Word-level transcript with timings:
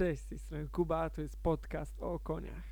Cześć, 0.00 0.22
z 0.22 0.26
tej 0.26 0.38
strony 0.38 0.68
Kuba, 0.68 1.10
to 1.10 1.22
jest 1.22 1.42
podcast 1.42 2.02
o 2.02 2.18
koniach. 2.18 2.64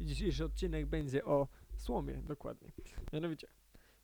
Dzisiejszy 0.00 0.44
odcinek 0.44 0.86
będzie 0.86 1.24
o 1.24 1.48
słomie, 1.76 2.14
dokładnie. 2.14 2.72
Mianowicie, 3.12 3.48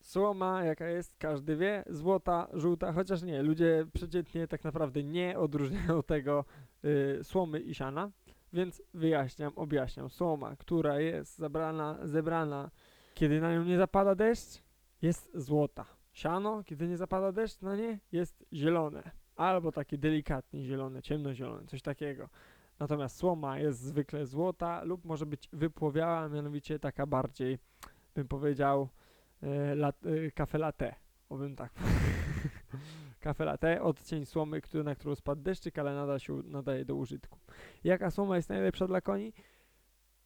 słoma 0.00 0.64
jaka 0.64 0.88
jest, 0.88 1.16
każdy 1.18 1.56
wie, 1.56 1.84
złota, 1.86 2.48
żółta, 2.52 2.92
chociaż 2.92 3.22
nie, 3.22 3.42
ludzie 3.42 3.86
przeciętnie 3.94 4.48
tak 4.48 4.64
naprawdę 4.64 5.02
nie 5.02 5.38
odróżniają 5.38 6.02
tego 6.12 6.44
y, 6.84 7.24
słomy 7.24 7.60
i 7.60 7.74
siana, 7.74 8.10
więc 8.52 8.82
wyjaśniam, 8.94 9.52
objaśniam. 9.56 10.10
Słoma, 10.10 10.56
która 10.56 11.00
jest 11.00 11.38
zabrana, 11.38 11.98
zebrana, 12.02 12.70
kiedy 13.14 13.40
na 13.40 13.54
nią 13.54 13.64
nie 13.64 13.78
zapada 13.78 14.14
deszcz, 14.14 14.62
jest 15.02 15.30
złota. 15.34 15.84
Siano, 16.12 16.64
kiedy 16.64 16.88
nie 16.88 16.96
zapada 16.96 17.32
deszcz 17.32 17.60
na 17.60 17.76
nie, 17.76 17.98
jest 18.12 18.44
zielone. 18.52 19.10
Albo 19.36 19.72
takie 19.72 19.98
delikatnie 19.98 20.64
zielone, 20.64 21.02
ciemnozielone, 21.02 21.66
coś 21.66 21.82
takiego. 21.82 22.28
Natomiast 22.78 23.16
słoma 23.16 23.58
jest 23.58 23.80
zwykle 23.80 24.26
złota 24.26 24.84
lub 24.84 25.04
może 25.04 25.26
być 25.26 25.48
wypłowiała, 25.52 26.28
mianowicie 26.28 26.78
taka 26.78 27.06
bardziej, 27.06 27.58
bym 28.14 28.28
powiedział, 28.28 28.88
e, 29.42 29.74
lat, 29.74 29.96
e, 30.54 30.58
latte. 30.58 30.94
Obym 31.28 31.56
tak. 31.56 31.72
kafe 33.20 33.44
latte, 33.44 33.82
odcień 33.82 34.26
słomy, 34.26 34.60
który, 34.60 34.84
na 34.84 34.94
którą 34.94 35.14
spadł 35.14 35.42
deszczyk, 35.42 35.78
ale 35.78 35.94
nadal 35.94 36.18
się 36.18 36.42
nadaje 36.44 36.84
do 36.84 36.94
użytku. 36.94 37.38
Jaka 37.84 38.10
słoma 38.10 38.36
jest 38.36 38.48
najlepsza 38.48 38.86
dla 38.86 39.00
koni? 39.00 39.32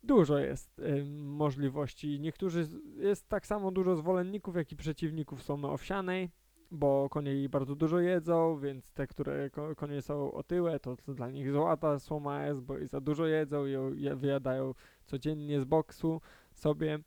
Dużo 0.02 0.38
jest 0.38 0.78
y, 0.78 1.04
możliwości. 1.15 2.20
Niektórzy, 2.20 2.66
jest 2.96 3.28
tak 3.28 3.46
samo 3.46 3.70
dużo 3.70 3.96
zwolenników, 3.96 4.56
jak 4.56 4.73
i 4.73 4.76
przeciwników 4.76 5.42
słomy 5.42 5.66
owsianej, 5.66 6.30
bo 6.70 7.09
konie 7.11 7.30
jej 7.34 7.48
bardzo 7.48 7.75
dużo 7.77 7.98
jedzą, 8.01 8.59
więc 8.59 8.93
te, 8.93 9.07
które 9.07 9.51
ko- 9.51 9.74
konie 9.77 10.02
są 10.02 10.33
otyłe, 10.33 10.80
to, 10.80 10.97
dla 11.09 11.30
nich 11.30 11.52
złota 11.52 11.98
słoma 11.98 12.47
jest, 12.47 12.61
bo 12.61 12.74
za 12.87 13.01
dużo 13.01 13.27
jedzą 13.27 13.66
i 13.66 13.70
je- 14.02 14.16
wyjadają 14.16 14.74
codziennie 15.05 15.60
z 15.60 15.65
boksu 15.65 16.21
sobie. 16.52 16.99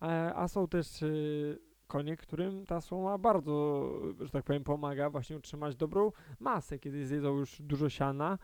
A, 0.00 0.34
a 0.34 0.48
są 0.48 0.68
też 0.68 1.02
y, 1.02 1.58
konie, 1.86 2.16
którym 2.16 2.66
ta 2.66 2.80
słoma 2.80 3.18
bardzo, 3.18 3.88
że 4.20 4.30
tak 4.30 4.44
powiem, 4.44 4.64
pomaga 4.64 5.10
właśnie 5.10 5.36
utrzymać 5.36 5.76
dobrą 5.76 6.12
masę, 6.40 6.78
kiedy 6.78 7.06
zjedzą 7.06 7.36
już 7.36 7.62
dużo 7.62 7.88
siana. 7.88 8.38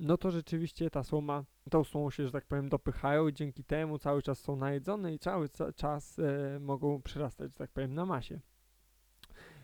No 0.00 0.16
to 0.16 0.30
rzeczywiście 0.30 0.90
ta 0.90 1.02
słoma, 1.02 1.44
tą 1.70 1.84
słomą 1.84 2.10
się, 2.10 2.24
że 2.26 2.32
tak 2.32 2.46
powiem, 2.46 2.68
dopychają 2.68 3.30
dzięki 3.30 3.64
temu 3.64 3.98
cały 3.98 4.22
czas 4.22 4.38
są 4.38 4.56
najedzone 4.56 5.14
i 5.14 5.18
cały 5.18 5.48
ca- 5.48 5.72
czas 5.72 6.18
e, 6.18 6.58
mogą 6.60 7.02
przyrastać, 7.02 7.50
że 7.52 7.58
tak 7.58 7.70
powiem, 7.70 7.94
na 7.94 8.06
masie. 8.06 8.40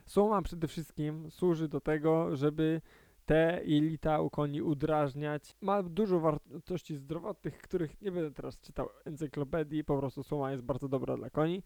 Słoma 0.08 0.42
przede 0.42 0.68
wszystkim 0.68 1.30
służy 1.30 1.68
do 1.68 1.80
tego, 1.80 2.36
żeby 2.36 2.80
te 3.26 3.60
jelita 3.64 4.20
u 4.20 4.30
koni 4.30 4.62
udrażniać. 4.62 5.56
Ma 5.60 5.82
dużo 5.82 6.20
wartości 6.20 6.96
zdrowotnych, 6.96 7.58
których 7.58 8.00
nie 8.00 8.12
będę 8.12 8.30
teraz 8.30 8.60
czytał 8.60 8.88
encyklopedii, 9.04 9.84
po 9.84 9.98
prostu 9.98 10.22
słoma 10.22 10.50
jest 10.50 10.62
bardzo 10.62 10.88
dobra 10.88 11.16
dla 11.16 11.30
koni. 11.30 11.62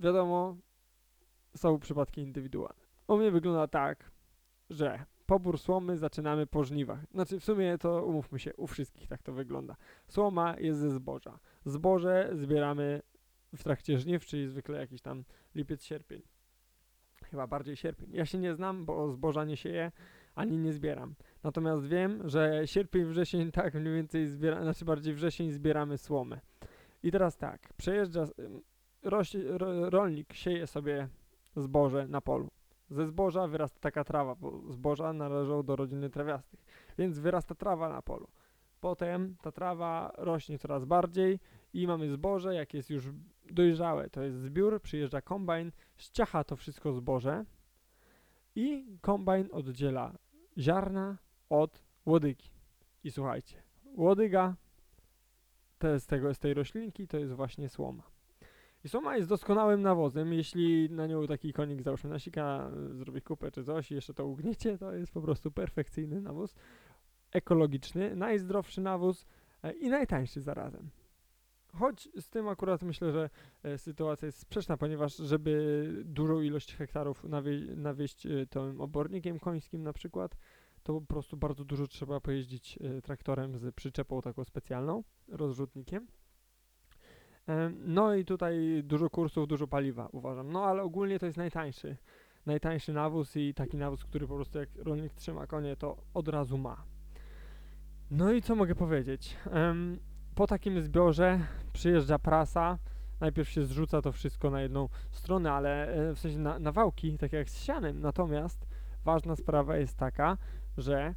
Wiadomo, 0.00 0.56
są 1.56 1.78
przypadki 1.78 2.20
indywidualne. 2.20 2.82
U 3.08 3.16
mnie 3.16 3.30
wygląda 3.30 3.68
tak, 3.68 4.10
że 4.70 5.04
pobór 5.26 5.58
słomy 5.58 5.98
zaczynamy 5.98 6.46
po 6.46 6.64
żniwach. 6.64 7.00
Znaczy 7.10 7.40
w 7.40 7.44
sumie 7.44 7.78
to 7.78 8.04
umówmy 8.04 8.38
się, 8.38 8.54
u 8.54 8.66
wszystkich 8.66 9.08
tak 9.08 9.22
to 9.22 9.32
wygląda. 9.32 9.76
Słoma 10.08 10.56
jest 10.58 10.80
ze 10.80 10.90
zboża. 10.90 11.38
Zboże 11.64 12.30
zbieramy 12.32 13.02
w 13.56 13.62
trakcie 13.62 13.98
żniw, 13.98 14.26
czyli 14.26 14.48
zwykle 14.48 14.78
jakiś 14.78 15.00
tam 15.00 15.24
lipiec, 15.54 15.84
sierpień. 15.84 16.31
Chyba 17.32 17.46
bardziej 17.46 17.76
sierpień. 17.76 18.08
Ja 18.12 18.26
się 18.26 18.38
nie 18.38 18.54
znam, 18.54 18.84
bo 18.84 19.12
zboża 19.12 19.44
nie 19.44 19.56
sieję, 19.56 19.92
ani 20.34 20.58
nie 20.58 20.72
zbieram. 20.72 21.14
Natomiast 21.42 21.86
wiem, 21.86 22.28
że 22.28 22.62
sierpień, 22.66 23.04
wrzesień 23.04 23.52
tak 23.60 23.74
mniej 23.74 23.94
więcej 23.94 24.26
zbiera, 24.26 24.62
znaczy 24.62 24.84
bardziej 24.84 25.14
wrzesień 25.14 25.50
zbieramy 25.50 25.98
słomę. 25.98 26.40
I 27.02 27.10
teraz 27.10 27.36
tak, 27.36 27.72
przejeżdża, 27.76 28.22
ym, 28.38 28.62
roś, 29.02 29.34
ro, 29.34 29.90
rolnik 29.90 30.32
sieje 30.32 30.66
sobie 30.66 31.08
zboże 31.56 32.08
na 32.08 32.20
polu. 32.20 32.50
Ze 32.90 33.06
zboża 33.06 33.48
wyrasta 33.48 33.80
taka 33.80 34.04
trawa, 34.04 34.34
bo 34.34 34.72
zboża 34.72 35.12
należą 35.12 35.62
do 35.62 35.76
rodziny 35.76 36.10
trawiastych, 36.10 36.60
więc 36.98 37.18
wyrasta 37.18 37.54
trawa 37.54 37.88
na 37.88 38.02
polu. 38.02 38.28
Potem 38.80 39.36
ta 39.42 39.52
trawa 39.52 40.12
rośnie 40.16 40.58
coraz 40.58 40.84
bardziej 40.84 41.40
i 41.74 41.86
mamy 41.86 42.10
zboże, 42.10 42.54
jak 42.54 42.74
jest 42.74 42.90
już 42.90 43.08
dojrzałe, 43.52 44.10
to 44.10 44.22
jest 44.22 44.38
zbiór, 44.38 44.80
przyjeżdża 44.82 45.22
kombajn, 45.22 45.72
ściacha 45.96 46.44
to 46.44 46.56
wszystko 46.56 46.92
zboże 46.92 47.44
i 48.54 48.86
kombajn 49.00 49.48
oddziela 49.52 50.18
ziarna 50.58 51.18
od 51.48 51.84
łodygi. 52.06 52.50
I 53.04 53.10
słuchajcie, 53.10 53.62
łodyga 53.96 54.56
to 55.78 55.88
jest 55.88 56.08
tego, 56.08 56.34
z 56.34 56.38
tej 56.38 56.54
roślinki 56.54 57.08
to 57.08 57.18
jest 57.18 57.32
właśnie 57.32 57.68
słoma. 57.68 58.02
I 58.84 58.88
słoma 58.88 59.16
jest 59.16 59.28
doskonałym 59.28 59.82
nawozem, 59.82 60.32
jeśli 60.32 60.90
na 60.90 61.06
nią 61.06 61.26
taki 61.26 61.52
konik 61.52 61.82
załóżmy 61.82 62.10
nasika, 62.10 62.70
zrobi 62.92 63.22
kupę 63.22 63.50
czy 63.50 63.64
coś 63.64 63.90
i 63.90 63.94
jeszcze 63.94 64.14
to 64.14 64.26
ugniecie, 64.26 64.78
to 64.78 64.92
jest 64.92 65.12
po 65.12 65.22
prostu 65.22 65.50
perfekcyjny 65.50 66.20
nawóz, 66.20 66.54
ekologiczny, 67.32 68.16
najzdrowszy 68.16 68.80
nawóz 68.80 69.26
e, 69.62 69.72
i 69.72 69.88
najtańszy 69.88 70.40
zarazem. 70.40 70.90
Choć 71.78 72.08
z 72.20 72.28
tym 72.28 72.48
akurat 72.48 72.82
myślę, 72.82 73.12
że 73.12 73.30
e, 73.62 73.78
sytuacja 73.78 74.26
jest 74.26 74.38
sprzeczna, 74.38 74.76
ponieważ 74.76 75.16
żeby 75.16 75.86
dużą 76.04 76.40
ilość 76.40 76.74
hektarów 76.76 77.24
nawie- 77.24 77.76
nawieść 77.76 78.26
e, 78.26 78.46
tym 78.46 78.80
obornikiem 78.80 79.38
końskim 79.38 79.82
na 79.82 79.92
przykład, 79.92 80.36
to 80.82 81.00
po 81.00 81.06
prostu 81.06 81.36
bardzo 81.36 81.64
dużo 81.64 81.86
trzeba 81.86 82.20
pojeździć 82.20 82.78
e, 82.80 83.02
traktorem 83.02 83.58
z 83.58 83.74
przyczepą 83.74 84.20
taką 84.22 84.44
specjalną, 84.44 85.04
rozrzutnikiem. 85.28 86.06
Em, 87.46 87.76
No 87.84 88.14
i 88.14 88.24
tutaj 88.24 88.82
dużo 88.84 89.10
kursów, 89.10 89.48
dużo 89.48 89.66
paliwa 89.66 90.08
uważam. 90.12 90.52
No 90.52 90.64
ale 90.64 90.82
ogólnie 90.82 91.18
to 91.18 91.26
jest 91.26 91.38
najtańszy. 91.38 91.96
Najtańszy 92.46 92.92
nawóz 92.92 93.36
i 93.36 93.54
taki 93.54 93.76
nawóz, 93.76 94.04
który 94.04 94.26
po 94.26 94.34
prostu 94.34 94.58
jak 94.58 94.68
rolnik 94.76 95.14
trzyma 95.14 95.46
konie, 95.46 95.76
to 95.76 95.96
od 96.14 96.28
razu 96.28 96.58
ma. 96.58 96.84
No 98.10 98.32
i 98.32 98.42
co 98.42 98.54
mogę 98.54 98.74
powiedzieć? 98.74 99.36
Po 100.42 100.46
takim 100.46 100.80
zbiorze 100.80 101.40
przyjeżdża 101.72 102.18
prasa. 102.18 102.78
Najpierw 103.20 103.48
się 103.48 103.64
zrzuca 103.64 104.02
to 104.02 104.12
wszystko 104.12 104.50
na 104.50 104.62
jedną 104.62 104.88
stronę, 105.10 105.52
ale 105.52 105.88
e, 105.88 106.14
w 106.14 106.18
sensie 106.18 106.38
na, 106.38 106.58
na 106.58 106.72
wałki, 106.72 107.18
tak 107.18 107.32
jak 107.32 107.50
z 107.50 107.62
sianem. 107.62 108.00
Natomiast 108.00 108.66
ważna 109.04 109.36
sprawa 109.36 109.76
jest 109.76 109.96
taka, 109.96 110.38
że 110.78 111.14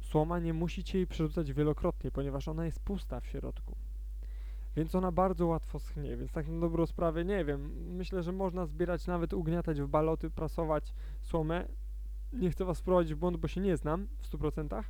słoma 0.00 0.38
nie 0.38 0.54
musicie 0.54 0.98
jej 0.98 1.06
przerzucać 1.06 1.52
wielokrotnie, 1.52 2.10
ponieważ 2.10 2.48
ona 2.48 2.64
jest 2.64 2.80
pusta 2.80 3.20
w 3.20 3.26
środku. 3.26 3.76
Więc 4.76 4.94
ona 4.94 5.12
bardzo 5.12 5.46
łatwo 5.46 5.78
schnie, 5.78 6.16
więc 6.16 6.32
tak 6.32 6.48
na 6.48 6.60
dobrą 6.60 6.86
sprawę 6.86 7.24
nie 7.24 7.44
wiem. 7.44 7.72
Myślę, 7.96 8.22
że 8.22 8.32
można 8.32 8.66
zbierać 8.66 9.06
nawet 9.06 9.32
ugniatać 9.32 9.80
w 9.80 9.88
baloty, 9.88 10.30
prasować 10.30 10.94
słomę. 11.20 11.68
Nie 12.32 12.50
chcę 12.50 12.64
was 12.64 12.80
wprowadzić 12.80 13.14
w 13.14 13.18
błąd, 13.18 13.36
bo 13.36 13.48
się 13.48 13.60
nie 13.60 13.76
znam 13.76 14.08
w 14.18 14.30
100%, 14.30 14.82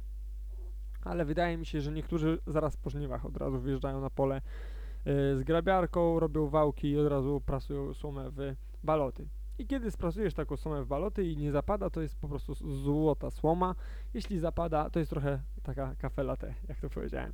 ale 1.05 1.25
wydaje 1.25 1.57
mi 1.57 1.67
się, 1.67 1.81
że 1.81 1.93
niektórzy 1.93 2.39
zaraz 2.47 2.77
po 2.77 2.91
żniwach 2.91 3.27
od 3.27 3.37
razu 3.37 3.61
wjeżdżają 3.61 4.01
na 4.01 4.11
pole 4.11 4.37
y, 4.37 4.41
z 5.37 5.43
grabiarką, 5.45 6.21
robią 6.21 6.47
wałki 6.47 6.91
i 6.91 6.99
od 6.99 7.09
razu 7.09 7.43
prasują 7.47 7.95
słomę 7.95 8.31
w 8.31 8.55
baloty. 8.85 9.29
I 9.59 9.67
kiedy 9.67 9.91
sprasujesz 9.91 10.35
taką 10.35 10.57
słomę 10.57 10.85
w 10.85 10.87
baloty 10.87 11.25
i 11.25 11.37
nie 11.37 11.53
zapada, 11.53 11.91
to 11.91 12.01
jest 12.01 12.17
po 12.17 12.29
prostu 12.29 12.55
złota 12.55 13.31
słoma. 13.31 13.75
Jeśli 14.15 14.39
zapada, 14.39 14.91
to 14.91 14.99
jest 14.99 15.11
trochę 15.11 15.43
taka 15.63 15.95
kafe 15.95 16.23
latte, 16.23 16.55
jak 16.69 16.81
to 16.81 16.91
powiedziałem. 16.91 17.33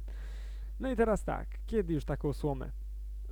No 0.80 0.90
i 0.90 0.96
teraz 0.96 1.24
tak, 1.24 1.48
kiedy 1.66 1.94
już 1.94 2.04
taką 2.04 2.32
słomę 2.32 2.70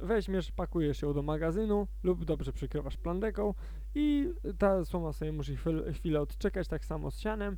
weźmiesz, 0.03 0.53
pakujesz 0.53 1.03
ją 1.03 1.12
do 1.12 1.22
magazynu 1.22 1.87
lub 2.03 2.25
dobrze 2.25 2.53
przykrywasz 2.53 2.97
plandeką 2.97 3.54
i 3.94 4.32
ta 4.59 4.84
słoma 4.84 5.12
sobie 5.12 5.32
musi 5.32 5.56
chwil, 5.56 5.92
chwilę 5.92 6.21
odczekać, 6.21 6.69
tak 6.69 6.84
samo 6.84 7.10
z 7.10 7.19
sianem. 7.19 7.56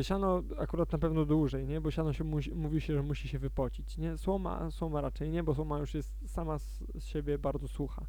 Siano 0.00 0.42
akurat 0.58 0.92
na 0.92 0.98
pewno 0.98 1.24
dłużej, 1.24 1.66
nie? 1.66 1.80
Bo 1.80 1.90
siano 1.90 2.12
się 2.12 2.24
musi, 2.24 2.54
mówi 2.54 2.80
się, 2.80 2.94
że 2.94 3.02
musi 3.02 3.28
się 3.28 3.38
wypocić, 3.38 3.98
nie? 3.98 4.18
Słoma, 4.18 4.70
słoma 4.70 5.00
raczej 5.00 5.30
nie, 5.30 5.42
bo 5.42 5.54
słoma 5.54 5.78
już 5.78 5.94
jest 5.94 6.32
sama 6.32 6.58
z, 6.58 6.84
siebie 6.98 7.38
bardzo 7.38 7.68
sucha. 7.68 8.06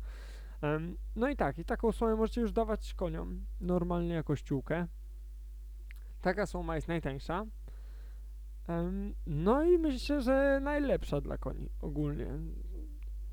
Em, 0.62 0.98
no 1.16 1.30
i 1.30 1.36
tak, 1.36 1.58
i 1.58 1.66
taką 1.66 1.92
słomę 1.92 2.16
możecie 2.16 2.42
już 2.42 2.52
dawać 2.52 2.94
koniom, 2.94 3.46
normalnie 3.62 4.13
jako 4.13 4.36
ściółkę. 4.36 4.88
Taka 6.22 6.46
słoma 6.46 6.75
jest 6.75 6.88
najtańsza. 6.88 7.46
Em, 8.68 9.13
no 9.28 9.63
i 9.63 9.78
myślę, 9.78 10.22
że 10.22 10.60
najlepsza 10.63 11.22
dla 11.22 11.38
koni 11.38 11.69
ogólnie. 11.81 12.40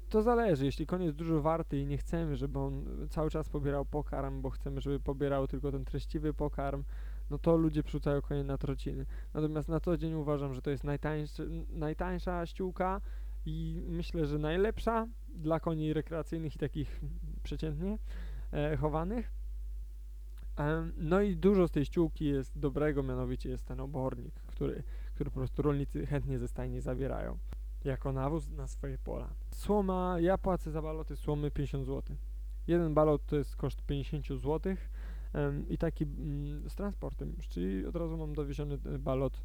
To 0.08 0.22
zależy, 0.22 0.64
jeśli 0.64 0.86
koń 0.86 1.02
jest 1.02 1.16
dużo 1.16 1.42
warty 1.42 1.78
i 1.78 1.86
nie 1.86 1.98
chcemy, 1.98 2.36
żeby 2.36 2.58
on 2.58 2.84
cały 3.10 3.30
czas 3.30 3.48
pobierał 3.48 3.84
pokarm, 3.84 4.42
bo 4.42 4.50
chcemy, 4.50 4.80
żeby 4.80 5.00
pobierał 5.00 5.48
tylko 5.48 5.72
ten 5.72 5.84
treściwy 5.84 6.34
pokarm, 6.34 6.84
no 7.30 7.38
to 7.38 7.56
ludzie 7.56 7.82
przerzucają 7.82 8.22
konie 8.22 8.44
na 8.44 8.58
trociny. 8.58 9.06
Natomiast 9.34 9.68
na 9.68 9.80
co 9.80 9.96
dzień 9.96 10.14
uważam, 10.14 10.54
że 10.54 10.62
to 10.62 10.70
jest 10.70 10.84
najtańszy, 10.84 11.50
najtańsza 11.68 12.46
ściółka 12.46 13.00
i 13.46 13.82
myślę, 13.88 14.26
że 14.26 14.38
najlepsza 14.38 15.06
dla 15.34 15.60
koni 15.60 15.92
rekreacyjnych 15.92 16.56
i 16.56 16.58
takich 16.58 17.00
przeciętnie 17.42 17.98
e, 18.52 18.76
chowanych. 18.76 19.32
Em, 20.56 20.92
No 20.96 21.20
i 21.20 21.36
dużo 21.36 21.68
z 21.68 21.70
tej 21.70 21.84
ściółki 21.84 22.24
jest 22.24 22.58
dobrego, 22.58 23.02
mianowicie 23.02 23.50
jest 23.50 23.64
ten 23.64 23.80
obornik, 23.80 24.34
który, 24.34 24.82
który 25.14 25.30
po 25.30 25.40
prostu 25.40 25.62
rolnicy 25.62 26.06
chętnie 26.06 26.38
ze 26.38 26.48
stajni 26.48 26.80
zabierają 26.80 27.38
jako 27.84 28.12
nawóz 28.12 28.48
na 28.48 28.66
swoje 28.66 28.98
pola. 28.98 29.28
Słoma, 29.50 30.16
ja 30.20 30.38
płacę 30.38 30.70
za 30.70 30.82
baloty 30.82 31.16
słomy 31.16 31.50
50 31.50 31.86
zł. 31.86 32.16
Jeden 32.66 32.94
balot 32.94 33.26
to 33.26 33.36
jest 33.36 33.56
koszt 33.56 33.82
50 33.82 34.26
zł 34.26 34.60
em, 34.72 34.76
i 35.68 35.78
taki 35.78 36.04
mm, 36.04 36.70
z 36.70 36.74
transportem, 36.74 37.36
czyli 37.48 37.86
od 37.86 37.96
razu 37.96 38.16
mam 38.16 38.34
dowieziony 38.34 38.74
e, 38.74 38.98
balot 38.98 39.42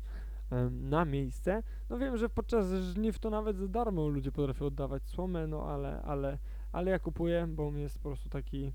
na 0.71 1.05
miejsce. 1.05 1.63
No 1.89 1.97
wiem, 1.97 2.17
że 2.17 2.29
podczas 2.29 2.67
żniw 2.73 3.19
to 3.19 3.29
nawet 3.29 3.57
za 3.57 3.67
darmo 3.67 4.07
ludzie 4.07 4.31
potrafią 4.31 4.65
oddawać 4.65 5.07
słomę, 5.07 5.47
no 5.47 5.63
ale, 5.63 6.01
ale, 6.01 6.37
ale 6.71 6.91
ja 6.91 6.99
kupuję, 6.99 7.47
bo 7.49 7.71
mnie 7.71 7.81
jest 7.81 7.99
po 7.99 8.09
prostu 8.09 8.29
taki 8.29 8.73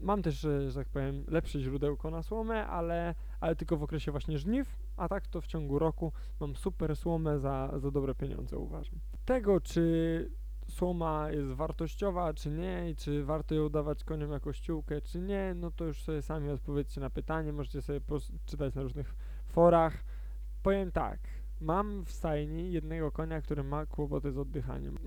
mam 0.00 0.22
też, 0.22 0.44
e, 0.44 0.70
że 0.70 0.74
tak 0.74 0.88
powiem, 0.88 1.24
lepsze 1.28 1.60
źródełko 1.60 2.10
na 2.10 2.22
słomę, 2.22 2.66
ale, 2.66 3.14
ale 3.40 3.56
tylko 3.56 3.76
w 3.76 3.82
okresie 3.82 4.10
właśnie 4.10 4.38
żniw, 4.38 4.76
a 4.96 5.08
tak 5.08 5.26
to 5.26 5.40
w 5.40 5.46
ciągu 5.46 5.78
roku 5.78 6.12
mam 6.40 6.56
super 6.56 6.96
słomę 6.96 7.38
za, 7.38 7.72
za 7.76 7.90
dobre 7.90 8.14
pieniądze 8.14 8.58
uważam. 8.58 8.98
Tego, 9.24 9.60
czy 9.60 10.30
słoma 10.68 11.30
jest 11.30 11.48
wartościowa, 11.48 12.34
czy 12.34 12.50
nie, 12.50 12.90
i 12.90 12.96
czy 12.96 13.24
warto 13.24 13.54
ją 13.54 13.68
dawać 13.68 14.04
koniom 14.04 14.30
jako 14.30 14.52
ściółkę, 14.52 15.00
czy 15.00 15.20
nie, 15.20 15.54
no 15.56 15.70
to 15.70 15.84
już 15.84 16.02
sobie 16.02 16.22
sami 16.22 16.50
odpowiedzcie 16.50 17.00
na 17.00 17.10
pytanie, 17.10 17.52
możecie 17.52 17.82
sobie 17.82 18.00
czytać 18.46 18.74
na 18.74 18.82
różnych 18.82 19.14
forach. 19.46 20.04
Powiem 20.62 20.92
tak, 20.92 21.18
mam 21.60 22.04
w 22.04 22.12
stajni 22.12 22.72
jednego 22.72 23.12
konia, 23.12 23.40
który 23.40 23.64
ma 23.64 23.86
kłopoty 23.86 24.32
z 24.32 24.38
oddychaniem. 24.38 24.98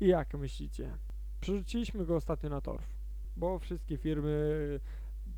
I 0.00 0.06
jak 0.06 0.34
myślicie? 0.34 0.96
Przerzuciliśmy 1.40 2.04
go 2.04 2.16
ostatnio 2.16 2.50
na 2.50 2.60
torf, 2.60 2.86
bo 3.36 3.58
wszystkie 3.58 3.96
firmy 3.96 4.80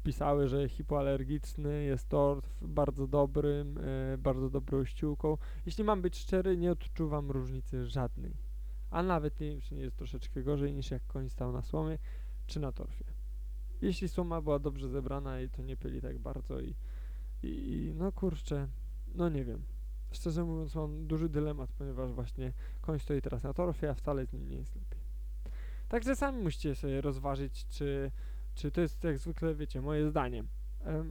pisały, 0.03 0.49
że 0.49 0.69
hipoalergiczny 0.69 1.85
jest 1.85 2.09
torf 2.09 2.59
bardzo 2.63 3.07
dobrym, 3.07 3.79
e, 3.79 4.19
bardzo 4.19 4.51
dobrą 4.51 4.85
ściółką. 4.85 5.37
Jeśli 5.67 5.85
mam 5.85 6.03
być 6.03 6.19
szczery, 6.19 6.57
nie 6.57 6.73
odczuwam 6.73 7.31
różnicy 7.31 7.87
żadnej. 7.87 8.48
A 8.90 9.02
nawet 9.02 9.35
czy 9.62 9.75
nie 9.75 9.82
jest 9.82 9.96
troszeczkę 9.96 10.43
gorzej 10.43 10.73
niż 10.73 10.90
jak 10.90 11.06
koń 11.06 11.31
stał 11.31 11.52
na 11.52 11.62
słomie 11.62 11.99
czy 12.46 12.61
na 12.61 12.73
torfie. 12.73 13.05
Jeśli 13.82 14.08
słoma 14.08 14.40
była 14.40 14.58
dobrze 14.58 14.88
zebrana 14.88 15.40
i 15.40 15.49
to 15.49 15.62
nie 15.62 15.76
pyli 15.76 16.00
tak 16.00 16.19
bardzo 16.19 16.61
i, 16.61 16.75
i, 17.43 17.49
i 17.49 17.94
no 17.94 18.12
kurczę, 18.12 18.69
no 19.14 19.29
nie 19.29 19.44
wiem. 19.44 19.62
Szczerze 20.12 20.44
mówiąc 20.44 20.75
mam 20.75 21.06
duży 21.06 21.29
dylemat, 21.29 21.73
ponieważ 21.73 22.12
właśnie 22.12 22.52
koń 22.81 22.99
stoi 22.99 23.23
teraz 23.23 23.43
na 23.43 23.52
torfie, 23.52 23.90
a 23.90 23.94
wcale 23.94 24.26
z 24.26 24.32
nim 24.32 24.49
nie 24.49 24.56
jest 24.56 24.76
lepiej. 24.76 25.00
Także 25.88 26.17
sami 26.17 26.43
musicie 26.43 26.75
sobie 26.75 27.00
rozważyć, 27.00 27.67
czy, 27.67 28.11
czy 28.55 28.70
to 28.70 28.81
jest 28.81 29.05
jak 29.05 29.19
zwykle, 29.19 29.55
wiecie, 29.55 29.81
moje 29.81 30.08
zdanie. 30.08 30.44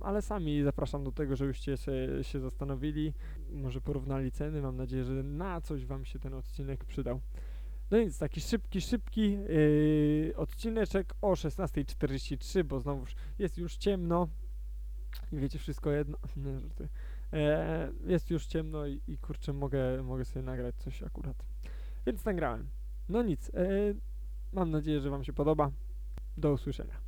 Ale 0.01 0.21
sami 0.21 0.63
zapraszam 0.63 1.03
do 1.03 1.11
tego, 1.11 1.35
żebyście 1.35 1.77
się 2.21 2.39
zastanowili, 2.39 3.13
może 3.49 3.81
porównali 3.81 4.31
ceny. 4.31 4.61
Mam 4.61 4.77
nadzieję, 4.77 5.03
że 5.03 5.23
na 5.23 5.61
coś 5.61 5.85
Wam 5.85 6.05
się 6.05 6.19
ten 6.19 6.33
odcinek 6.33 6.85
przydał. 6.85 7.21
No 7.91 7.97
więc 7.97 8.19
taki 8.19 8.41
szybki, 8.41 8.81
szybki 8.81 9.31
yy, 9.31 10.33
odcineczek 10.35 11.13
o 11.21 11.31
16.43, 11.31 12.63
bo 12.63 12.79
znowuż 12.79 13.15
jest 13.39 13.57
już 13.57 13.77
ciemno. 13.77 14.27
I 15.31 15.37
wiecie 15.37 15.59
wszystko 15.59 15.91
jedno. 15.91 16.17
Nie, 16.45 16.59
żartuję. 16.59 16.89
E, 17.33 17.91
jest 18.05 18.29
już 18.29 18.45
ciemno 18.45 18.87
i, 18.87 19.01
i 19.07 19.17
kurczę, 19.17 19.53
mogę, 19.53 20.03
mogę 20.03 20.25
sobie 20.25 20.45
nagrać 20.45 20.75
coś 20.75 21.03
akurat. 21.03 21.45
Więc 22.05 22.25
nagrałem. 22.25 22.69
No 23.09 23.23
nic. 23.23 23.49
E, 23.49 23.69
mam 24.53 24.71
nadzieję, 24.71 25.01
że 25.01 25.09
Wam 25.09 25.23
się 25.23 25.33
podoba. 25.33 25.71
Do 26.37 26.53
usłyszenia. 26.53 27.01